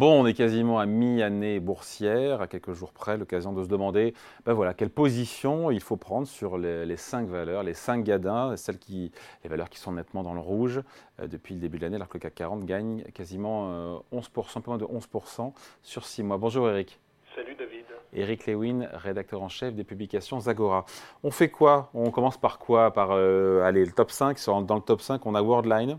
Bon, 0.00 0.22
on 0.22 0.26
est 0.26 0.32
quasiment 0.32 0.78
à 0.78 0.86
mi-année 0.86 1.60
boursière, 1.60 2.40
à 2.40 2.46
quelques 2.46 2.72
jours 2.72 2.90
près, 2.90 3.18
l'occasion 3.18 3.52
de 3.52 3.62
se 3.62 3.68
demander 3.68 4.14
ben 4.46 4.54
voilà, 4.54 4.72
quelle 4.72 4.88
position 4.88 5.70
il 5.70 5.82
faut 5.82 5.98
prendre 5.98 6.26
sur 6.26 6.56
les, 6.56 6.96
cinq 6.96 7.28
valeurs, 7.28 7.62
les 7.62 7.74
cinq 7.74 8.02
gadins, 8.02 8.56
celles 8.56 8.78
qui, 8.78 9.12
les 9.44 9.50
valeurs 9.50 9.68
qui 9.68 9.78
sont 9.78 9.92
nettement 9.92 10.22
dans 10.22 10.32
le 10.32 10.40
rouge 10.40 10.80
euh, 11.20 11.26
depuis 11.26 11.52
le 11.52 11.60
début 11.60 11.76
de 11.76 11.82
l'année, 11.82 11.96
alors 11.96 12.08
que 12.08 12.16
le 12.16 12.22
CAC 12.22 12.34
40 12.34 12.64
gagne 12.64 13.02
quasiment 13.12 14.00
11%, 14.10 14.14
euh, 14.14 14.40
un 14.56 14.60
peu 14.62 14.70
moins 14.70 14.78
de 14.78 14.86
11% 14.86 15.52
sur 15.82 16.06
six 16.06 16.22
mois. 16.22 16.38
Bonjour 16.38 16.70
Eric. 16.70 16.98
Salut 17.36 17.54
David. 17.54 17.84
Eric 18.14 18.46
Lewin, 18.46 18.88
rédacteur 18.94 19.42
en 19.42 19.50
chef 19.50 19.74
des 19.74 19.84
publications 19.84 20.40
Zagora. 20.40 20.86
On 21.22 21.30
fait 21.30 21.50
quoi? 21.50 21.90
On 21.92 22.10
commence 22.10 22.38
par 22.38 22.58
quoi? 22.58 22.90
Par 22.90 23.10
euh, 23.10 23.64
allez, 23.64 23.84
le 23.84 23.92
top 23.92 24.10
5. 24.10 24.38
Dans 24.64 24.76
le 24.76 24.80
top 24.80 25.02
5, 25.02 25.26
on 25.26 25.34
a 25.34 25.42
Worldline. 25.42 25.98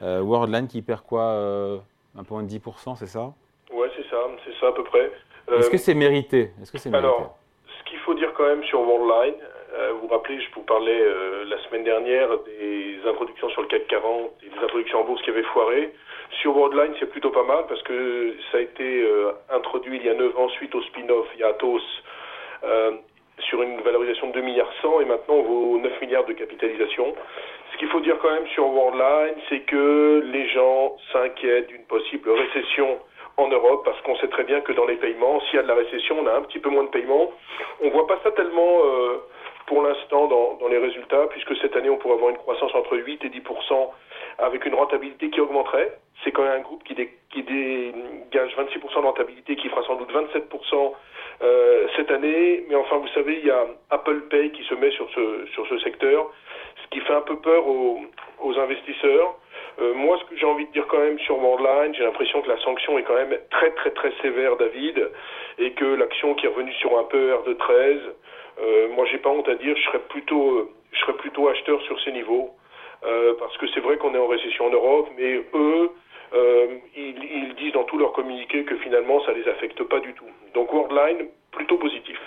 Worldline 0.00 0.68
qui 0.68 0.80
perd 0.80 1.02
quoi 1.02 1.82
un 2.18 2.24
point 2.24 2.42
de 2.42 2.48
10%, 2.48 2.96
c'est 2.96 3.06
ça? 3.06 3.32
Ouais, 3.72 3.88
c'est 3.96 4.08
ça, 4.08 4.18
c'est 4.44 4.54
ça 4.60 4.68
à 4.68 4.72
peu 4.72 4.84
près. 4.84 5.10
Est-ce 5.52 5.70
que 5.70 5.76
c'est 5.76 5.94
mérité? 5.94 6.50
Est-ce 6.60 6.72
que 6.72 6.78
c'est 6.78 6.94
Alors, 6.94 7.36
ce 7.66 7.90
qu'il 7.90 7.98
faut 8.00 8.14
dire 8.14 8.32
quand 8.34 8.46
même 8.46 8.64
sur 8.64 8.80
Worldline, 8.80 9.34
euh, 9.74 9.92
vous 9.92 10.08
vous 10.08 10.14
rappelez, 10.14 10.40
je 10.40 10.46
vous 10.54 10.62
parlais 10.62 11.00
euh, 11.00 11.44
la 11.44 11.58
semaine 11.64 11.84
dernière 11.84 12.28
des 12.44 12.98
introductions 13.06 13.48
sur 13.50 13.62
le 13.62 13.68
CAC 13.68 13.86
40 13.88 14.30
et 14.42 14.48
des 14.48 14.58
introductions 14.58 15.00
en 15.00 15.04
bourse 15.04 15.22
qui 15.22 15.30
avaient 15.30 15.42
foiré. 15.44 15.92
Sur 16.40 16.56
Worldline, 16.56 16.94
c'est 16.98 17.10
plutôt 17.10 17.30
pas 17.30 17.44
mal 17.44 17.66
parce 17.68 17.82
que 17.82 18.34
ça 18.50 18.58
a 18.58 18.60
été 18.60 19.02
euh, 19.02 19.32
introduit 19.50 19.98
il 19.98 20.06
y 20.06 20.08
a 20.08 20.14
9 20.14 20.36
ans 20.36 20.48
suite 20.50 20.74
au 20.74 20.82
spin-off 20.82 21.26
Yatos 21.38 21.82
sur 23.40 23.62
une 23.62 23.80
valorisation 23.80 24.28
de 24.28 24.32
2 24.34 24.40
milliards 24.40 24.72
100 24.82 25.00
et 25.00 25.04
maintenant 25.04 25.34
on 25.34 25.42
vaut 25.42 25.78
9 25.78 26.00
milliards 26.00 26.24
de 26.24 26.32
capitalisation. 26.32 27.14
Ce 27.72 27.78
qu'il 27.78 27.88
faut 27.88 28.00
dire 28.00 28.18
quand 28.20 28.30
même 28.30 28.46
sur 28.48 28.66
Worldline, 28.66 29.34
c'est 29.48 29.60
que 29.60 30.22
les 30.32 30.48
gens 30.48 30.96
s'inquiètent 31.12 31.68
d'une 31.68 31.84
possible 31.84 32.30
récession 32.30 32.98
en 33.36 33.48
Europe 33.48 33.82
parce 33.84 34.00
qu'on 34.02 34.16
sait 34.16 34.28
très 34.28 34.44
bien 34.44 34.60
que 34.60 34.72
dans 34.72 34.86
les 34.86 34.96
paiements, 34.96 35.40
s'il 35.42 35.56
y 35.56 35.58
a 35.58 35.62
de 35.62 35.68
la 35.68 35.74
récession, 35.74 36.16
on 36.20 36.26
a 36.26 36.32
un 36.32 36.42
petit 36.42 36.58
peu 36.58 36.70
moins 36.70 36.84
de 36.84 36.88
paiements. 36.88 37.30
On 37.82 37.90
voit 37.90 38.06
pas 38.06 38.18
ça 38.24 38.30
tellement 38.30 38.84
euh, 38.84 39.18
pour 39.66 39.82
l'instant 39.82 40.28
dans, 40.28 40.54
dans, 40.54 40.68
les 40.68 40.78
résultats 40.78 41.26
puisque 41.30 41.56
cette 41.56 41.76
année 41.76 41.90
on 41.90 41.96
pourrait 41.96 42.14
avoir 42.14 42.30
une 42.30 42.38
croissance 42.38 42.74
entre 42.74 42.96
8 42.96 43.24
et 43.24 43.28
10% 43.28 43.42
avec 44.38 44.64
une 44.66 44.74
rentabilité 44.74 45.30
qui 45.30 45.40
augmenterait. 45.40 45.92
C'est 46.24 46.32
quand 46.32 46.42
même 46.42 46.60
un 46.60 46.62
groupe 46.62 46.82
qui, 46.84 46.94
qui 46.94 47.42
dégage 47.42 48.56
26% 48.56 49.00
de 49.00 49.06
rentabilité 49.06 49.56
qui 49.56 49.68
fera 49.68 49.82
sans 49.84 49.96
doute 49.96 50.12
27% 50.12 50.92
euh, 51.42 51.86
cette 51.96 52.10
année. 52.10 52.64
Mais 52.68 52.74
enfin, 52.74 52.96
vous 52.96 53.08
savez, 53.08 53.38
il 53.38 53.46
y 53.46 53.50
a 53.50 53.66
Apple 53.90 54.22
Pay 54.30 54.50
qui 54.52 54.64
se 54.64 54.74
met 54.74 54.90
sur 54.90 55.08
ce, 55.10 55.46
sur 55.52 55.66
ce 55.68 55.78
secteur 55.78 56.30
ce 56.82 56.88
qui 56.90 57.00
fait 57.00 57.14
un 57.14 57.22
peu 57.22 57.36
peur 57.36 57.66
aux, 57.66 58.58
investisseurs. 58.58 59.34
Euh, 59.80 59.92
moi, 59.94 60.18
ce 60.18 60.24
que 60.30 60.36
j'ai 60.36 60.46
envie 60.46 60.66
de 60.66 60.72
dire 60.72 60.86
quand 60.86 60.98
même 60.98 61.18
sur 61.20 61.38
Worldline, 61.38 61.94
j'ai 61.94 62.04
l'impression 62.04 62.40
que 62.40 62.48
la 62.48 62.58
sanction 62.58 62.98
est 62.98 63.02
quand 63.02 63.14
même 63.14 63.36
très 63.50 63.70
très 63.72 63.90
très 63.90 64.12
sévère, 64.22 64.56
David, 64.56 65.10
et 65.58 65.72
que 65.72 65.84
l'action 65.84 66.34
qui 66.34 66.46
est 66.46 66.48
revenue 66.48 66.72
sur 66.74 66.98
un 66.98 67.04
PER 67.04 67.36
de 67.46 67.52
13, 67.52 67.98
euh, 68.60 68.88
moi 68.94 69.04
j'ai 69.10 69.18
pas 69.18 69.30
honte 69.30 69.48
à 69.48 69.54
dire, 69.54 69.76
je 69.76 69.82
serais 69.82 70.00
plutôt, 70.08 70.70
je 70.92 70.98
serais 71.00 71.14
plutôt 71.14 71.48
acheteur 71.48 71.80
sur 71.82 72.00
ces 72.02 72.12
niveaux, 72.12 72.50
euh, 73.04 73.34
parce 73.38 73.56
que 73.58 73.66
c'est 73.74 73.80
vrai 73.80 73.96
qu'on 73.98 74.14
est 74.14 74.18
en 74.18 74.26
récession 74.28 74.66
en 74.66 74.70
Europe, 74.70 75.08
mais 75.16 75.42
eux, 75.54 75.90
euh, 76.34 76.66
ils, 76.96 77.16
ils 77.22 77.54
disent 77.56 77.72
dans 77.72 77.84
tous 77.84 77.98
leurs 77.98 78.12
communiqués 78.12 78.64
que 78.64 78.76
finalement 78.78 79.24
ça 79.24 79.32
les 79.32 79.46
affecte 79.48 79.82
pas 79.84 80.00
du 80.00 80.12
tout. 80.14 80.24
Donc 80.54 80.72
Worldline, 80.72 81.28
plutôt 81.52 81.78
positif. 81.78 82.18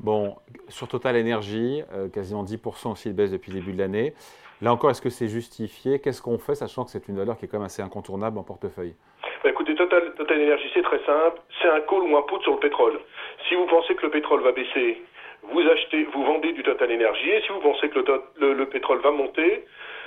Bon, 0.00 0.36
sur 0.68 0.86
Total 0.86 1.16
Energy, 1.16 1.82
euh, 1.92 2.08
quasiment 2.08 2.44
10% 2.44 2.92
aussi 2.92 3.08
de 3.08 3.14
baisse 3.14 3.32
depuis 3.32 3.50
le 3.50 3.58
début 3.58 3.72
de 3.72 3.78
l'année. 3.78 4.14
Là 4.62 4.72
encore, 4.72 4.90
est-ce 4.90 5.02
que 5.02 5.10
c'est 5.10 5.28
justifié? 5.28 5.98
Qu'est-ce 5.98 6.22
qu'on 6.22 6.38
fait, 6.38 6.54
sachant 6.54 6.84
que 6.84 6.90
c'est 6.90 7.08
une 7.08 7.16
valeur 7.16 7.36
qui 7.36 7.46
est 7.46 7.48
quand 7.48 7.58
même 7.58 7.66
assez 7.66 7.82
incontournable 7.82 8.38
en 8.38 8.44
portefeuille? 8.44 8.94
Bah, 9.42 9.50
Écoutez, 9.50 9.74
Total, 9.74 10.14
Total 10.14 10.40
Energy, 10.40 10.68
c'est 10.74 10.82
très 10.82 11.04
simple. 11.04 11.40
C'est 11.60 11.68
un 11.68 11.80
call 11.80 12.02
ou 12.02 12.16
un 12.16 12.22
put 12.22 12.42
sur 12.42 12.52
le 12.52 12.58
pétrole. 12.58 13.00
Si 13.48 13.54
vous 13.56 13.66
pensez 13.66 13.94
que 13.94 14.02
le 14.02 14.10
pétrole 14.10 14.42
va 14.42 14.52
baisser, 14.52 15.02
vous 15.50 15.60
achetez, 15.60 16.04
vous 16.12 16.24
vendez 16.24 16.52
du 16.52 16.62
Total 16.62 16.90
Energy. 16.92 17.30
Et 17.30 17.40
si 17.42 17.48
vous 17.48 17.60
pensez 17.60 17.88
que 17.88 18.00
le, 18.40 18.52
le 18.54 18.66
pétrole 18.66 19.00
va 19.00 19.10
monter, 19.10 19.64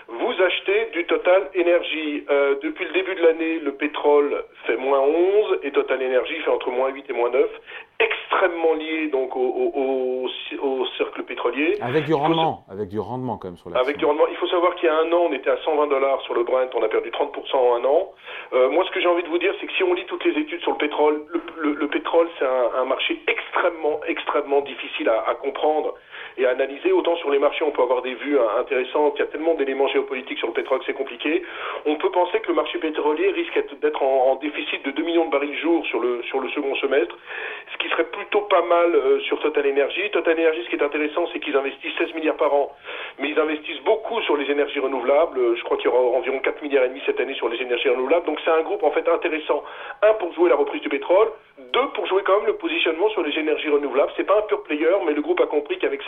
vous 0.08 0.34
achetez 0.42 0.88
du 0.94 1.06
Total 1.06 1.50
Energy. 1.58 2.26
Euh, 2.30 2.56
depuis 2.62 2.86
le 2.86 2.92
début 2.92 3.16
de 3.16 3.22
l'année, 3.22 3.60
le 3.60 3.74
pétrole 3.74 4.44
fait 4.66 4.78
moins 4.78 5.00
11 5.00 5.60
et 5.64 5.72
Total 5.72 6.04
Energy 6.04 6.36
fait 6.42 6.50
entre 6.50 6.70
moins 6.70 6.90
8 6.90 7.10
et 7.10 7.14
moins 7.14 7.30
9, 7.30 7.46
extrêmement 8.04 8.74
lié 8.74 9.08
donc 9.08 9.36
au, 9.36 10.28
cercle 10.98 11.24
pétrolier. 11.24 11.78
Avec 11.82 12.06
du 12.06 12.14
rendement, 12.14 12.64
avec 12.70 12.90
du 12.90 13.00
rendement 13.00 13.38
quand 13.38 13.50
même 13.50 13.58
sur 13.58 13.70
la. 13.70 13.80
Avec 13.80 13.98
du 13.98 14.06
rendement. 14.06 14.28
Il 14.30 14.36
faut 14.38 14.48
savoir 14.48 14.76
qu'il 14.76 14.88
y 14.88 14.90
a 14.90 14.96
un 14.96 15.12
an, 15.12 15.28
on 15.30 15.34
était 15.34 15.50
à 15.50 15.58
120 15.58 15.88
dollars 15.88 16.22
sur 16.22 16.34
le 16.34 16.44
Brent, 16.44 16.70
on 16.76 16.84
a 16.84 16.90
perdu 16.90 17.10
30% 17.10 17.56
en 17.56 17.76
un 17.76 17.86
an. 17.86 18.12
Euh, 18.54 18.70
moi, 18.70 18.84
ce 18.86 18.92
que 18.92 19.00
j'ai 19.00 19.08
envie 19.08 19.24
de 19.24 19.30
vous 19.30 19.38
dire, 19.38 19.54
c'est 19.60 19.68
que 19.68 19.74
si 19.74 19.84
on 19.84 19.94
lit 19.94 20.06
toutes 20.06 20.26
les 20.26 20.40
études 20.40 20.62
sur 20.62 20.72
le 20.72 20.78
pétrole, 20.78 21.24
le, 21.58 21.88
pétrole, 21.88 22.28
c'est 22.40 22.46
un, 22.46 22.86
marché 22.86 23.22
extrêmement, 23.28 24.02
extrêmement 24.08 24.62
difficile 24.62 25.10
à 25.10 25.36
comprendre 25.36 25.96
et 26.38 26.46
à 26.46 26.52
analyser. 26.52 26.92
Autant 26.92 27.16
sur 27.18 27.30
les 27.32 27.40
marchés, 27.40 27.64
on 27.64 27.72
peut 27.72 27.82
avoir 27.82 28.02
des 28.02 28.14
vues 28.16 28.40
hein, 28.40 28.48
intéressantes. 28.60 29.14
Il 29.16 29.20
y 29.20 29.24
a 29.24 29.28
tellement 29.28 29.56
d'éléments 29.56 29.88
géopolitiques 29.88 30.38
sur 30.38 30.48
le 30.48 30.54
pétrole 30.54 30.80
que 30.80 30.86
c'est 30.86 30.94
compliqué. 30.94 31.44
On 31.86 31.96
peut 31.96 32.12
penser 32.12 32.40
que 32.40 32.48
le 32.48 32.56
marché 32.56 32.78
pétrolier 32.80 33.32
risque 33.32 33.60
d'être 33.82 34.02
en, 34.04 34.36
déficit 34.36 34.84
de 34.86 34.92
2 34.92 35.04
millions 35.04 35.26
de 35.26 35.32
barils 35.32 35.58
jour 35.60 35.86
sur 35.86 36.00
le, 36.00 36.24
sur 36.24 36.40
le 36.40 36.50
second 36.50 36.76
semestre, 36.76 37.16
ce 37.72 37.78
qui 37.78 37.90
serait 37.92 38.06
plutôt 38.06 38.42
pas 38.42 38.62
mal 38.62 38.96
euh, 38.96 39.20
sur 39.22 39.40
Total 39.40 39.66
Energy. 39.68 40.10
Total 40.12 40.40
Energy, 40.40 40.64
ce 40.64 40.70
qui 40.70 40.76
est 40.76 40.84
intéressant, 40.84 41.28
c'est 41.32 41.40
qu'ils 41.40 41.56
investissent 41.56 41.96
16 41.98 42.14
milliards 42.16 42.38
par 42.38 42.54
an, 42.54 42.72
mais 43.20 43.30
ils 43.30 43.40
investissent 43.40 43.82
beaucoup 43.84 44.22
sur 44.22 44.38
les 44.38 44.50
énergies 44.50 44.80
renouvelables. 44.80 45.38
Euh, 45.38 45.56
je 45.56 45.64
crois 45.64 45.78
qu'il 45.78 45.86
y 45.86 45.94
aura 45.94 46.18
environ 46.18 46.40
4 46.40 46.62
milliards 46.62 46.86
et 46.86 46.90
demi 46.90 47.02
cette 47.06 47.20
année 47.20 47.34
sur 47.36 47.50
les 47.50 47.62
énergies 47.62 47.90
renouvelables. 47.90 48.26
Donc 48.26 48.40
c'est 48.44 48.52
un 48.52 48.62
groupe 48.62 48.84
en 48.84 48.92
fait 48.92 49.08
intéressant. 49.08 49.64
Un 50.02 50.14
pour 50.16 50.34
jouer 50.34 50.50
la 50.50 50.56
reprise 50.56 50.82
du 50.82 50.90
pétrole, 50.90 51.30
deux 51.74 51.88
pour 51.94 52.06
jouer 52.08 52.24
quand 52.24 52.38
même 52.38 52.48
le 52.48 52.56
positionnement 52.56 53.10
sur 53.10 53.24
les 53.24 53.38
énergies 53.38 53.70
renouvelables. 53.70 54.12
C'est 54.18 54.26
pas 54.26 54.38
un 54.38 54.42
pur 54.44 54.64
player, 54.64 54.96
mais 55.06 55.14
le 55.14 55.22
groupe 55.22 55.40
a 55.42 55.48
compris 55.48 55.78
qu'avec 55.78 56.02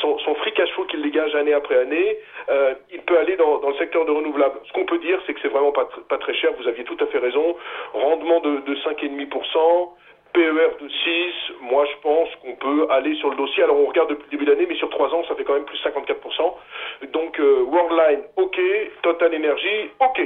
son, 0.00 0.18
son 0.18 0.34
free 0.36 0.52
cash 0.52 0.70
flow 0.72 0.84
qu'il 0.84 1.02
dégage 1.02 1.34
année 1.34 1.54
après 1.54 1.78
année, 1.78 2.18
euh, 2.48 2.74
il 2.92 3.00
peut 3.00 3.18
aller 3.18 3.36
dans, 3.36 3.58
dans, 3.58 3.70
le 3.70 3.76
secteur 3.76 4.04
de 4.04 4.10
renouvelables. 4.10 4.58
Ce 4.66 4.72
qu'on 4.72 4.84
peut 4.84 4.98
dire, 4.98 5.20
c'est 5.26 5.34
que 5.34 5.40
c'est 5.40 5.48
vraiment 5.48 5.72
pas, 5.72 5.88
pas 6.08 6.18
très 6.18 6.34
cher. 6.34 6.50
Vous 6.58 6.68
aviez 6.68 6.84
tout 6.84 6.96
à 7.00 7.06
fait 7.06 7.18
raison. 7.18 7.56
Rendement 7.92 8.40
de, 8.40 8.60
de 8.60 8.74
5,5%. 8.76 9.90
PER 10.34 10.76
de 10.80 10.88
6, 10.88 11.54
moi 11.62 11.86
je 11.86 12.02
pense 12.02 12.28
qu'on 12.42 12.56
peut 12.56 12.86
aller 12.90 13.14
sur 13.16 13.30
le 13.30 13.36
dossier. 13.36 13.62
Alors 13.62 13.78
on 13.78 13.86
regarde 13.86 14.10
depuis 14.10 14.24
le 14.24 14.30
début 14.30 14.44
d'année, 14.44 14.66
mais 14.68 14.76
sur 14.76 14.90
3 14.90 15.14
ans, 15.14 15.22
ça 15.28 15.34
fait 15.36 15.44
quand 15.44 15.54
même 15.54 15.64
plus 15.64 15.78
54%. 15.78 17.10
Donc 17.12 17.38
euh, 17.38 17.62
Worldline, 17.62 18.24
ok. 18.36 18.60
Total 19.02 19.34
Energy, 19.34 19.90
ok. 20.00 20.20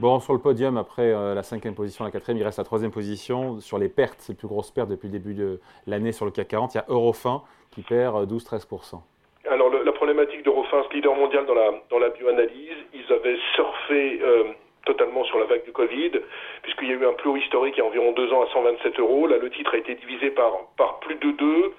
Bon, 0.00 0.18
sur 0.18 0.32
le 0.32 0.40
podium, 0.40 0.76
après 0.76 1.12
euh, 1.12 1.34
la 1.34 1.42
cinquième 1.44 1.74
position, 1.74 2.04
la 2.04 2.10
quatrième, 2.10 2.38
il 2.38 2.44
reste 2.44 2.58
la 2.58 2.64
troisième 2.64 2.90
position. 2.90 3.60
Sur 3.60 3.78
les 3.78 3.88
pertes, 3.88 4.16
c'est 4.18 4.32
les 4.32 4.38
plus 4.38 4.48
grosses 4.48 4.72
pertes 4.72 4.88
depuis 4.88 5.06
le 5.06 5.12
début 5.12 5.34
de 5.34 5.60
l'année 5.86 6.12
sur 6.12 6.24
le 6.24 6.32
CAC 6.32 6.48
40. 6.48 6.74
Il 6.74 6.78
y 6.78 6.80
a 6.80 6.84
Eurofin 6.88 7.42
qui 7.70 7.82
perd 7.82 8.28
12-13%. 8.28 8.94
Euh, 9.46 9.52
Alors 9.52 9.70
la 9.70 9.92
problématique 9.92 10.42
d'Eurofin, 10.42 10.82
leader 10.92 11.14
mondial 11.14 11.44
dans 11.46 11.54
la, 11.54 11.70
dans 11.90 11.98
la 11.98 12.08
bioanalyse, 12.08 12.78
ils 12.94 13.12
avaient 13.12 13.36
surfé 13.54 14.20
euh, 14.22 14.44
totalement 14.84 15.24
sur 15.24 15.38
la 15.38 15.46
vague 15.46 15.64
du 15.64 15.72
Covid, 15.72 16.12
puisqu'il 16.62 16.88
y 16.88 16.92
a 16.92 16.94
eu 16.94 17.06
un 17.06 17.12
plus 17.12 17.30
haut 17.30 17.36
historique 17.36 17.74
il 17.76 17.80
y 17.80 17.82
a 17.82 17.86
environ 17.86 18.12
deux 18.12 18.32
ans 18.32 18.42
à 18.42 18.46
127 18.52 18.98
euros. 19.00 19.26
Là, 19.26 19.38
le 19.38 19.50
titre 19.50 19.74
a 19.74 19.78
été 19.78 19.94
divisé 19.94 20.30
par, 20.30 20.52
par 20.76 21.00
plus 21.00 21.16
de 21.16 21.30
deux. 21.32 21.72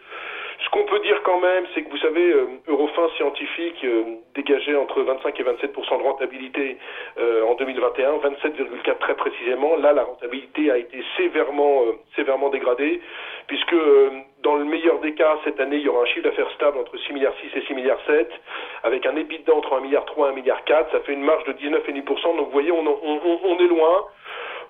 Ce 0.63 0.69
qu'on 0.69 0.85
peut 0.85 0.99
dire 0.99 1.21
quand 1.23 1.39
même, 1.39 1.65
c'est 1.73 1.83
que 1.83 1.89
vous 1.89 1.97
savez, 1.97 2.31
euh, 2.31 2.45
Eurofin 2.67 3.09
scientifique 3.17 3.83
euh, 3.83 4.03
dégageait 4.35 4.75
entre 4.75 5.01
25 5.01 5.39
et 5.39 5.43
27% 5.43 5.97
de 5.97 6.03
rentabilité 6.03 6.77
euh, 7.19 7.43
en 7.43 7.55
2021, 7.55 8.17
27,4 8.17 8.97
très 8.99 9.15
précisément. 9.15 9.75
Là, 9.75 9.93
la 9.93 10.03
rentabilité 10.03 10.71
a 10.71 10.77
été 10.77 11.03
sévèrement, 11.17 11.83
sévèrement 12.15 12.49
dégradée, 12.49 13.01
puisque 13.47 13.75
dans 14.45 14.55
le 14.55 14.63
meilleur 14.63 14.99
des 14.99 15.15
cas, 15.15 15.39
cette 15.43 15.59
année, 15.59 15.77
il 15.77 15.81
y 15.81 15.89
aura 15.89 16.03
un 16.03 16.05
chiffre 16.05 16.21
d'affaires 16.21 16.49
stable 16.51 16.77
entre 16.77 16.95
6 16.95 17.13
milliards 17.13 17.33
6 17.41 17.57
et 17.57 17.65
6 17.65 17.73
milliards 17.73 17.99
7, 18.05 18.29
avec 18.83 19.03
un 19.07 19.15
EBITDA 19.15 19.51
entre 19.51 19.73
1 19.73 19.81
milliard 19.81 20.05
3 20.05 20.27
et 20.27 20.31
1 20.31 20.35
milliard 20.35 20.63
4. 20.65 20.91
Ça 20.91 20.99
fait 20.99 21.13
une 21.13 21.23
marge 21.23 21.43
de 21.45 21.53
19,5%. 21.53 22.37
Donc, 22.37 22.45
vous 22.45 22.51
voyez, 22.51 22.71
on, 22.71 23.59
est 23.59 23.67
loin. 23.67 24.05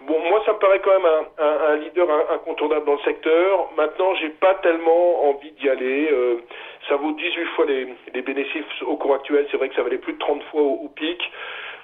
Bon, 0.08 0.18
moi, 0.30 0.42
ça 0.46 0.54
me 0.54 0.60
paraît 0.60 0.80
quand 0.80 0.98
même 0.98 1.26
un, 1.38 1.76
leader 1.76 2.08
incontournable 2.32 2.86
dans 2.86 2.94
le 2.94 3.00
secteur. 3.00 3.70
Maintenant, 3.76 4.16
j'ai 4.16 4.30
pas 4.30 4.54
tellement 4.56 5.30
envie 5.30 5.52
d'y 5.52 5.68
aller. 5.68 6.10
Euh, 6.10 6.38
ça 6.88 6.96
vaut 6.96 7.12
18 7.12 7.46
fois 7.56 7.66
les, 7.66 8.22
bénéfices 8.22 8.82
au 8.88 8.96
cours 8.96 9.16
actuel. 9.16 9.46
C'est 9.52 9.58
vrai 9.58 9.68
que 9.68 9.76
ça 9.76 9.84
valait 9.84 9.98
plus 9.98 10.14
de 10.14 10.20
30 10.20 10.42
fois 10.52 10.62
au, 10.62 10.90
pic. 10.96 11.20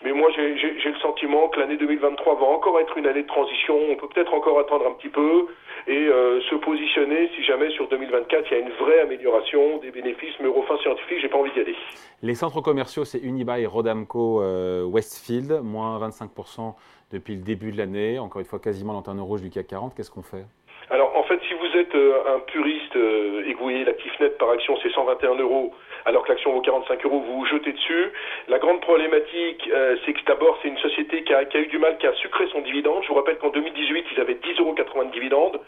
Mais 0.04 0.14
moi, 0.14 0.30
j'ai 0.36 0.50
le 0.50 1.00
sentiment 1.00 1.48
que 1.50 1.60
l'année 1.60 1.78
2023 1.78 2.36
va 2.36 2.46
encore 2.46 2.80
être 2.80 2.98
une 2.98 3.06
année 3.06 3.22
de 3.22 3.28
transition. 3.28 3.78
On 3.90 3.96
peut 3.96 4.08
peut-être 4.08 4.34
encore 4.34 4.60
attendre 4.60 4.88
un 4.88 4.94
petit 4.94 5.10
peu 5.10 5.48
et 5.88 6.08
euh, 6.08 6.42
se 6.50 6.56
positionner 6.56 7.30
si 7.36 7.44
jamais 7.44 7.70
sur 7.72 7.88
2024 7.88 8.46
il 8.50 8.58
y 8.58 8.62
a 8.62 8.64
une 8.64 8.74
vraie 8.74 9.02
amélioration 9.02 9.78
des 9.78 9.92
bénéfices. 9.92 10.34
Mais 10.40 10.48
Eurofin 10.48 10.78
scientifique, 10.78 11.20
j'ai 11.22 11.30
pas 11.30 11.38
envie 11.38 11.52
d'y 11.52 11.60
aller. 11.60 11.76
Les 12.24 12.36
centres 12.36 12.62
commerciaux, 12.62 13.06
c'est 13.06 13.20
Unibail, 13.20 13.66
Rodamco, 13.66 14.42
euh, 14.42 14.84
Westfield, 14.84 15.62
moins 15.64 16.00
25% 16.00 16.76
depuis 17.12 17.36
le 17.36 17.42
début 17.42 17.72
de 17.72 17.78
l'année. 17.78 18.20
Encore 18.20 18.40
une 18.40 18.48
fois, 18.48 18.60
quasiment 18.60 18.94
lanterne 18.94 19.20
rouge 19.20 19.42
du 19.42 19.50
CAC 19.50 19.68
40. 19.68 19.96
Qu'est-ce 19.96 20.12
qu'on 20.12 20.24
fait? 20.24 20.46
Alors 20.90 21.16
en 21.16 21.24
fait, 21.24 21.40
si 21.48 21.54
vous 21.54 21.78
êtes 21.78 21.96
euh, 21.96 22.36
un 22.36 22.40
puriste 22.40 22.96
euh, 22.96 23.44
et 23.46 23.54
que 23.54 23.58
vous 23.58 23.66
voyez 23.66 23.86
l'actif 23.86 24.12
net 24.20 24.38
par 24.38 24.50
action, 24.50 24.78
c'est 24.84 24.92
121 24.92 25.36
euros, 25.36 25.74
alors 26.06 26.24
que 26.24 26.30
l'action 26.32 26.52
vaut 26.52 26.62
45 26.62 27.06
euros, 27.06 27.20
vous 27.20 27.40
vous 27.40 27.46
jetez 27.46 27.72
dessus. 27.72 28.12
La 28.48 28.60
grande 28.60 28.82
problématique, 28.82 29.70
euh, 29.72 29.96
c'est 30.06 30.14
que 30.14 30.26
d'abord, 30.26 30.58
c'est 30.62 30.68
une 30.68 30.78
société 30.80 31.24
qui 31.24 31.34
a, 31.34 31.44
eu 31.44 31.68
du 31.68 31.78
mal, 31.78 31.98
qui 31.98 32.08
a 32.08 32.14
sucré 32.16 32.48
son 32.52 32.62
dividende. 32.62 33.04
Je 33.04 33.10
vous 33.10 33.16
rappelle 33.16 33.38
qu'en 33.38 33.50
2018, 33.50 34.06
ils 34.12 34.20
avaient 34.20 34.34
10,80 34.34 34.62
euros 34.62 34.76
de 34.76 35.12
dividende. 35.12 35.60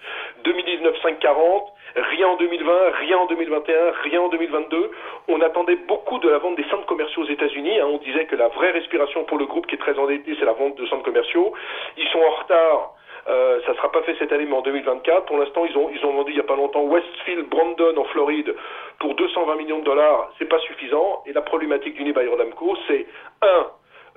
2019, 0.44 0.96
5,40. 1.04 1.64
Rien 1.96 2.28
en 2.28 2.38
2020, 2.38 2.74
rien 3.00 3.18
en 3.20 3.28
2021, 3.28 3.76
rien 4.04 4.22
en 4.22 4.30
2022. 4.30 4.92
On 5.28 5.42
attendait 5.42 5.76
beaucoup 5.88 6.18
de 6.18 6.28
la 6.28 6.40
vente 6.40 6.56
des 6.56 6.64
centres 6.64 6.88
commerciaux 6.88 7.22
aux 7.22 7.30
États-Unis. 7.30 7.80
Hein. 7.80 7.86
On 7.88 8.00
disait 8.00 8.26
que 8.26 8.36
la 8.36 8.48
vraie 8.48 8.72
respiration 8.72 9.24
pour 9.26 9.38
le 9.38 9.46
groupe 9.46 9.68
qui 9.68 9.76
est 9.76 9.78
très 9.78 9.98
endetté, 10.00 10.36
c'est 10.40 10.46
la 10.46 10.54
vente 10.54 10.76
de 10.76 10.86
centres 10.88 11.04
commerciaux. 11.04 11.54
Ils 11.98 12.08
sont 12.08 12.20
en 12.20 12.32
retard 12.42 12.93
euh, 13.28 13.62
ça 13.66 13.72
ne 13.72 13.78
sera 13.78 13.92
pas 13.92 14.02
fait 14.04 14.16
cette 14.20 14.32
année, 14.32 14.46
mais 14.46 14.56
en 14.56 14.62
2024. 14.62 15.26
Pour 15.26 15.38
l'instant, 15.38 15.66
ils 15.66 15.78
ont, 15.78 15.90
ils 15.90 16.06
ont 16.06 16.14
vendu 16.14 16.32
il 16.32 16.36
n'y 16.36 16.42
a 16.42 16.46
pas 16.46 16.56
longtemps 16.56 16.84
Westfield 16.84 17.48
Brandon 17.48 17.98
en 17.98 18.04
Floride 18.06 18.54
pour 19.00 19.16
220 19.16 19.56
millions 19.56 19.80
de 19.80 19.86
dollars. 19.86 20.32
C'est 20.38 20.50
pas 20.50 20.60
suffisant. 20.60 21.24
Et 21.26 21.34
la 21.34 21.42
problématique 21.42 21.96
d'Unibail-Rodamco, 21.96 22.76
c'est 22.88 23.06
un, 23.42 23.68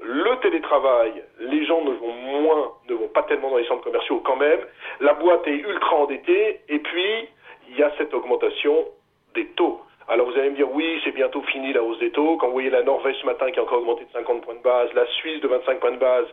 le 0.03 0.37
télétravail, 0.41 1.23
les 1.41 1.65
gens 1.65 1.83
ne 1.83 1.93
vont 1.93 2.13
moins, 2.13 2.73
ne 2.89 2.95
vont 2.95 3.09
pas 3.09 3.23
tellement 3.23 3.51
dans 3.51 3.59
les 3.59 3.67
centres 3.67 3.85
commerciaux 3.85 4.21
quand 4.25 4.37
même. 4.37 4.61
La 5.01 5.15
boîte 5.15 5.47
est 5.47 5.57
ultra 5.57 5.97
endettée. 5.97 6.61
Et 6.69 6.79
puis, 6.81 7.29
il 7.69 7.77
y 7.77 7.83
a 7.83 7.93
cette 7.99 8.13
augmentation 8.13 8.87
des 9.35 9.47
taux. 9.51 9.81
Alors 10.09 10.31
vous 10.31 10.39
allez 10.39 10.51
me 10.51 10.57
dire, 10.57 10.71
oui, 10.71 11.01
c'est 11.05 11.11
bientôt 11.11 11.43
fini 11.43 11.73
la 11.73 11.83
hausse 11.83 11.99
des 11.99 12.11
taux. 12.11 12.37
Quand 12.37 12.47
vous 12.47 12.53
voyez 12.53 12.71
la 12.71 12.85
Norvège 12.85 13.17
ce 13.21 13.27
matin 13.27 13.51
qui 13.51 13.59
a 13.59 13.63
encore 13.63 13.79
augmenté 13.79 14.05
de 14.05 14.13
50 14.13 14.43
points 14.43 14.55
de 14.55 14.63
base, 14.63 14.93
la 14.95 15.05
Suisse 15.07 15.41
de 15.41 15.49
25 15.49 15.81
points 15.81 15.91
de 15.91 15.97
base, 15.97 16.27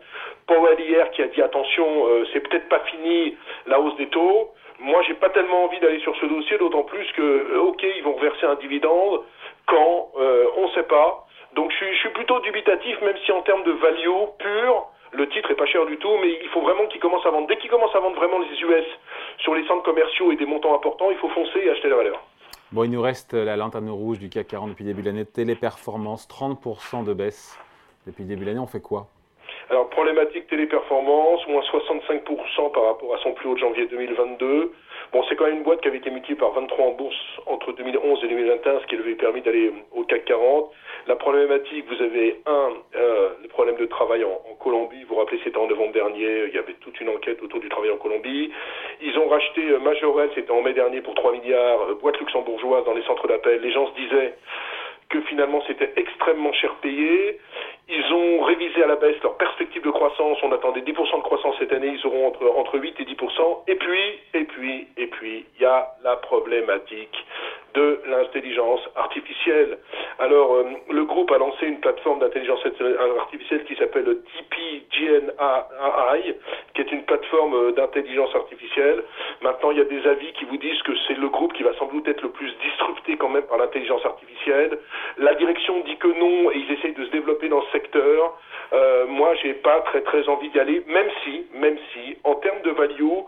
Powell 0.45 0.79
hier 0.79 1.09
qui 1.11 1.23
a 1.23 1.27
dit, 1.27 1.41
attention, 1.41 2.07
euh, 2.07 2.23
c'est 2.31 2.41
peut-être 2.41 2.69
pas 2.69 2.81
fini 2.81 3.35
la 3.65 3.79
hausse 3.79 3.95
des 3.97 4.07
taux. 4.07 4.51
Moi, 4.79 5.01
j'ai 5.07 5.15
pas 5.15 5.29
tellement 5.29 5.63
envie 5.63 5.79
d'aller 5.79 5.99
sur 6.01 6.15
ce 6.17 6.25
dossier, 6.27 6.57
d'autant 6.59 6.83
plus 6.83 7.05
que, 7.13 7.21
euh, 7.21 7.61
ok, 7.61 7.83
ils 7.97 8.03
vont 8.03 8.13
reverser 8.13 8.45
un 8.45 8.55
dividende 8.55 9.21
quand 9.65 10.11
euh, 10.19 10.45
on 10.57 10.67
sait 10.69 10.83
pas. 10.83 11.25
Donc 11.55 11.71
je 11.71 11.77
suis, 11.77 11.93
je 11.95 11.99
suis 11.99 12.09
plutôt 12.09 12.39
dubitatif, 12.41 13.01
même 13.01 13.17
si 13.25 13.31
en 13.31 13.41
termes 13.41 13.63
de 13.63 13.71
value 13.71 14.25
pur, 14.37 14.87
le 15.13 15.29
titre 15.29 15.49
est 15.51 15.55
pas 15.55 15.65
cher 15.65 15.85
du 15.85 15.97
tout, 15.97 16.17
mais 16.21 16.39
il 16.41 16.49
faut 16.49 16.61
vraiment 16.61 16.85
qu'il 16.87 16.99
commence 16.99 17.25
à 17.25 17.29
vendre. 17.29 17.47
Dès 17.47 17.57
qu'il 17.57 17.69
commence 17.69 17.95
à 17.95 17.99
vendre 17.99 18.15
vraiment 18.15 18.39
les 18.39 18.61
US 18.61 18.85
sur 19.37 19.55
les 19.55 19.65
centres 19.65 19.83
commerciaux 19.83 20.31
et 20.31 20.35
des 20.35 20.45
montants 20.45 20.75
importants, 20.75 21.11
il 21.11 21.17
faut 21.17 21.29
foncer 21.29 21.59
et 21.59 21.69
acheter 21.69 21.89
la 21.89 21.95
valeur. 21.95 22.21
Bon, 22.73 22.83
il 22.85 22.89
nous 22.89 23.03
reste 23.03 23.35
la 23.35 23.55
lanterne 23.55 23.87
rouge 23.91 24.17
du 24.17 24.29
CAC 24.29 24.47
40 24.47 24.69
depuis 24.71 24.83
le 24.83 24.89
début 24.89 25.03
de 25.03 25.05
l'année. 25.05 25.25
Téléperformance, 25.25 26.27
30% 26.27 27.05
de 27.05 27.13
baisse 27.13 27.55
depuis 28.07 28.23
le 28.23 28.29
début 28.29 28.45
de 28.45 28.45
l'année. 28.47 28.59
On 28.59 28.65
fait 28.65 28.81
quoi? 28.81 29.05
Alors, 29.69 29.91
problématique 29.91 30.47
téléperformance, 30.47 31.47
moins 31.47 31.61
65% 31.61 32.71
par 32.73 32.85
rapport 32.85 33.13
à 33.13 33.19
son 33.19 33.33
plus 33.33 33.47
haut 33.47 33.53
de 33.53 33.59
janvier 33.59 33.85
2022. 33.85 34.73
Bon, 35.13 35.24
c'est 35.30 35.36
quand 35.36 35.45
même 35.45 35.57
une 35.57 35.63
boîte 35.63 35.80
qui 35.81 35.88
avait 35.88 36.00
été 36.00 36.10
multipliée 36.10 36.39
par 36.39 36.54
23 36.54 36.86
en 36.88 36.92
bourse 36.94 37.15
entre 37.45 37.71
2011 37.74 38.24
et 38.24 38.27
2021, 38.30 38.80
ce 38.80 38.88
qui 38.88 38.95
lui 38.95 39.04
avait 39.04 39.13
permis 39.13 39.42
d'aller 39.42 39.71
au 39.92 40.04
CAC 40.06 40.25
40. 40.25 40.71
La 41.06 41.15
problématique, 41.15 41.86
vous 41.88 42.01
avez 42.01 42.42
un, 42.48 42.69
euh, 42.95 43.30
le 43.44 43.48
problème 43.48 43.75
de 43.75 43.86
travail 43.86 44.24
en, 44.24 44.39
Colombie. 44.60 45.04
Vous 45.04 45.13
vous 45.13 45.19
rappelez, 45.19 45.39
c'était 45.44 45.57
en 45.57 45.68
novembre 45.68 45.92
dernier, 45.92 46.45
il 46.48 46.56
y 46.56 46.57
avait 46.57 46.74
toute 46.80 47.00
une 47.01 47.10
enquête 47.10 47.44
autour 47.44 47.60
du 47.60 47.68
travail 47.69 47.92
en 47.92 47.98
Colombie. 47.98 48.50
Ils 49.01 49.19
ont 49.19 49.27
racheté 49.27 49.62
euh, 49.69 49.80
Majorel, 49.80 50.30
c'était 50.33 50.51
en 50.51 50.62
mai 50.62 50.74
dernier 50.74 51.01
pour 51.01 51.13
3 51.13 51.33
milliards, 51.33 51.81
euh, 51.89 51.95
boîte 51.95 52.18
luxembourgeoise 52.19 52.86
dans 52.86 52.94
les 52.94 53.04
centres 53.04 53.27
d'appel. 53.27 53.62
Les 53.62 53.71
gens 53.71 53.86
se 53.88 54.01
disaient 54.01 54.33
que 55.13 55.21
finalement 55.21 55.62
c'était 55.68 55.94
extrêmement 55.95 56.51
cher 56.54 56.74
payé. 56.81 57.39
Ils 57.88 58.13
ont 58.13 58.42
révisé 58.42 58.83
à 58.83 58.88
la 58.88 58.95
baisse 58.95 59.21
leur 59.21 59.38
perspective 59.38 59.83
de 59.83 59.92
croissance. 59.92 60.39
On 60.42 60.51
attendait 60.51 60.81
10% 60.81 61.18
de 61.18 61.21
croissance 61.21 61.56
cette 61.60 61.71
année. 61.71 61.94
Ils 62.00 62.07
auront 62.07 62.27
entre, 62.27 62.48
entre 62.57 62.80
8 62.80 63.00
et 63.00 63.04
10%. 63.04 63.63
Et 63.68 63.75
puis, 63.75 64.19
et 64.33 64.44
puis, 64.45 64.88
et 64.98 65.07
puis, 65.07 65.45
il 65.56 65.62
y 65.62 65.65
a 65.65 65.89
la 66.04 66.15
problématique 66.15 67.15
de 67.75 68.01
l'intelligence 68.07 68.81
artificielle. 68.95 69.77
Alors, 70.19 70.54
euh, 70.54 70.63
le 70.89 71.06
groupe 71.06 71.31
a 71.31 71.38
lancé 71.38 71.65
une 71.65 71.80
plateforme 71.80 72.19
d'intelligence 72.19 72.60
artificielle 73.19 73.63
qui 73.65 73.75
s'appelle 73.75 74.06
TPGNAI, 74.50 76.36
qui 76.74 76.81
est 76.81 76.92
une 76.92 77.04
plateforme 77.04 77.54
euh, 77.56 77.71
d'intelligence 77.71 78.33
artificielle. 78.36 79.04
Maintenant, 79.42 79.71
il 79.71 79.77
y 79.77 79.81
a 79.81 79.86
des 79.86 80.07
avis 80.07 80.31
qui 80.33 80.45
vous 80.45 80.57
disent 80.57 80.81
que 80.83 80.92
c'est 81.07 81.18
le 81.18 81.30
groupe 81.30 81.54
qui 81.54 81.63
va 81.63 81.74
sans 81.75 81.88
doute 81.88 82.07
être 82.07 82.21
le 82.21 82.30
plus 82.30 82.54
disrupté 82.62 83.18
quand 83.18 83.30
même 83.30 83.44
par 83.44 83.57
l'intelligence 83.57 84.06
artificielle. 84.06 84.77
La 85.18 85.33
direction 85.36 85.80
dit 85.81 85.98
que 85.98 86.07
non 86.07 86.51
et 86.51 86.57
ils 86.57 86.71
essayent 86.71 86.94
de 86.94 87.06
se 87.06 87.12
développer 87.12 87.50
dans 87.50 87.62
ce 87.63 87.71
secteur. 87.71 88.38
Euh, 88.74 89.06
moi, 89.07 89.33
j'ai 89.36 89.54
pas 89.54 89.81
très 89.81 90.01
très 90.01 90.27
envie 90.30 90.50
d'y 90.50 90.60
aller, 90.60 90.83
même 90.88 91.10
si, 91.24 91.45
même 91.54 91.77
si, 91.94 92.18
en 92.24 92.36
termes 92.36 92.62
de 92.62 92.71
value, 92.71 93.19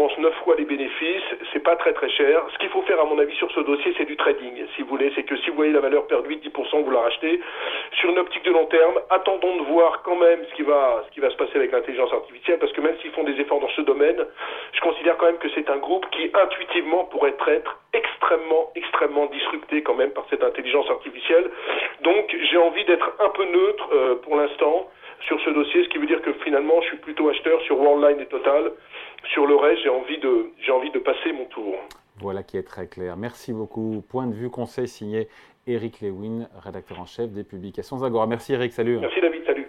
téléperformance 0.00 0.18
9 0.18 0.34
fois 0.44 0.54
les 0.56 0.64
bénéfices, 0.64 1.22
c'est 1.52 1.62
pas 1.62 1.76
très 1.76 1.92
très 1.92 2.08
cher. 2.10 2.42
Ce 2.52 2.58
qu'il 2.58 2.68
faut 2.70 2.82
faire 2.82 3.00
à 3.00 3.04
mon 3.04 3.18
avis 3.18 3.34
sur 3.36 3.50
ce 3.52 3.60
dossier, 3.60 3.92
c'est 3.98 4.04
du 4.04 4.16
trading. 4.16 4.64
Si 4.74 4.82
vous 4.82 4.88
voulez, 4.88 5.12
c'est 5.14 5.24
que 5.24 5.36
si 5.38 5.50
vous 5.50 5.56
voyez 5.56 5.72
la 5.72 5.80
valeur 5.80 6.06
perdre 6.06 6.28
8-10%, 6.28 6.82
vous 6.82 6.90
la 6.90 7.00
rachetez. 7.00 7.40
Sur 7.92 8.10
une 8.10 8.18
optique 8.18 8.44
de 8.44 8.50
long 8.50 8.66
terme, 8.66 8.98
attendons 9.10 9.56
de 9.56 9.62
voir 9.64 10.02
quand 10.02 10.16
même 10.16 10.44
ce 10.50 10.54
qui 10.54 10.62
va, 10.62 11.04
ce 11.06 11.14
qui 11.14 11.20
va 11.20 11.30
se 11.30 11.36
passer 11.36 11.56
avec 11.56 11.72
l'intelligence 11.72 12.12
artificielle, 12.12 12.58
parce 12.58 12.72
que 12.72 12.80
même 12.80 12.96
s'ils 13.00 13.10
font 13.12 13.24
des 13.24 13.38
efforts 13.40 13.60
dans 13.60 13.68
ce 13.70 13.82
domaine, 13.82 14.24
je 14.72 14.80
considère 14.80 15.16
quand 15.16 15.26
même 15.26 15.38
que 15.38 15.48
c'est 15.54 15.68
un 15.68 15.78
groupe 15.78 16.08
qui 16.10 16.30
intuitivement 16.32 17.04
pourrait 17.04 17.36
être 17.48 17.78
extrêmement, 18.20 18.70
extrêmement 18.74 19.26
disrupté 19.26 19.82
quand 19.82 19.94
même 19.94 20.10
par 20.10 20.26
cette 20.30 20.42
intelligence 20.42 20.88
artificielle. 20.90 21.50
Donc 22.02 22.36
j'ai 22.50 22.58
envie 22.58 22.84
d'être 22.84 23.12
un 23.18 23.30
peu 23.30 23.44
neutre 23.44 23.88
euh, 23.92 24.14
pour 24.16 24.36
l'instant 24.36 24.88
sur 25.26 25.40
ce 25.40 25.50
dossier, 25.50 25.84
ce 25.84 25.88
qui 25.88 25.98
veut 25.98 26.06
dire 26.06 26.22
que 26.22 26.32
finalement, 26.44 26.80
je 26.82 26.88
suis 26.88 26.96
plutôt 26.98 27.28
acheteur 27.28 27.60
sur 27.62 27.78
Worldline 27.78 28.20
et 28.20 28.26
Total. 28.26 28.72
Sur 29.32 29.46
le 29.46 29.54
reste, 29.54 29.82
j'ai 29.82 29.90
envie 29.90 30.18
de, 30.18 30.50
j'ai 30.60 30.72
envie 30.72 30.90
de 30.90 30.98
passer 30.98 31.32
mon 31.32 31.44
tour. 31.46 31.76
Voilà 32.20 32.42
qui 32.42 32.56
est 32.56 32.62
très 32.62 32.86
clair. 32.86 33.16
Merci 33.16 33.52
beaucoup. 33.52 34.02
Point 34.10 34.26
de 34.26 34.34
vue 34.34 34.50
conseil 34.50 34.88
signé 34.88 35.28
Eric 35.66 36.00
Lewin, 36.00 36.48
rédacteur 36.62 37.00
en 37.00 37.06
chef 37.06 37.30
des 37.30 37.44
publications 37.44 38.02
Agora. 38.02 38.26
Merci 38.26 38.54
Eric, 38.54 38.72
salut. 38.72 38.98
Merci 38.98 39.20
David, 39.20 39.44
salut. 39.44 39.66